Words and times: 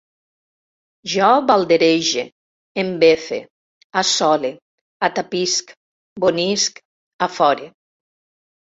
Jo 1.11 1.27
balderege, 1.51 2.23
em 2.85 2.89
befe, 3.05 3.39
assole, 4.03 4.53
atapisc, 5.11 5.73
bonisc, 6.27 6.83
afore 7.31 7.73